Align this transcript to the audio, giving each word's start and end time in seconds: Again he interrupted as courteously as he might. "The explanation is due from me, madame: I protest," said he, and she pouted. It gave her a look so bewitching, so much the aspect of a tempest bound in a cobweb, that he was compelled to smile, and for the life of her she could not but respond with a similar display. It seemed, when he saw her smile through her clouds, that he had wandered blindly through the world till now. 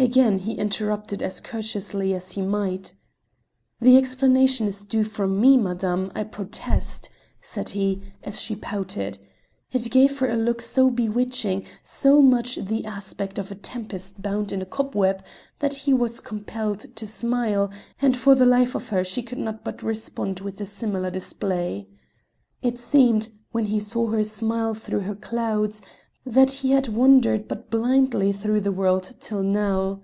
Again 0.00 0.38
he 0.38 0.52
interrupted 0.52 1.24
as 1.24 1.40
courteously 1.40 2.14
as 2.14 2.30
he 2.30 2.40
might. 2.42 2.94
"The 3.80 3.96
explanation 3.96 4.68
is 4.68 4.84
due 4.84 5.02
from 5.02 5.40
me, 5.40 5.56
madame: 5.56 6.12
I 6.14 6.22
protest," 6.22 7.10
said 7.40 7.70
he, 7.70 8.00
and 8.22 8.32
she 8.32 8.54
pouted. 8.54 9.18
It 9.72 9.90
gave 9.90 10.16
her 10.20 10.30
a 10.30 10.36
look 10.36 10.62
so 10.62 10.88
bewitching, 10.88 11.66
so 11.82 12.22
much 12.22 12.54
the 12.64 12.84
aspect 12.84 13.40
of 13.40 13.50
a 13.50 13.56
tempest 13.56 14.22
bound 14.22 14.52
in 14.52 14.62
a 14.62 14.66
cobweb, 14.66 15.24
that 15.58 15.74
he 15.74 15.92
was 15.92 16.20
compelled 16.20 16.94
to 16.94 17.04
smile, 17.04 17.68
and 18.00 18.16
for 18.16 18.36
the 18.36 18.46
life 18.46 18.76
of 18.76 18.90
her 18.90 19.02
she 19.02 19.20
could 19.20 19.38
not 19.38 19.64
but 19.64 19.82
respond 19.82 20.38
with 20.38 20.60
a 20.60 20.66
similar 20.66 21.10
display. 21.10 21.88
It 22.62 22.78
seemed, 22.78 23.30
when 23.50 23.64
he 23.64 23.80
saw 23.80 24.06
her 24.10 24.22
smile 24.22 24.74
through 24.74 25.00
her 25.00 25.16
clouds, 25.16 25.82
that 26.26 26.52
he 26.52 26.72
had 26.72 26.86
wandered 26.88 27.48
blindly 27.70 28.32
through 28.32 28.60
the 28.60 28.72
world 28.72 29.14
till 29.18 29.42
now. 29.42 29.98